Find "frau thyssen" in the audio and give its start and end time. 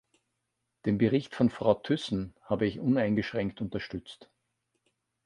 1.51-2.33